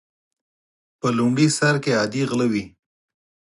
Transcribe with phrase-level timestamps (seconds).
[0.99, 2.63] په لومړي سر کې عادي غله وي.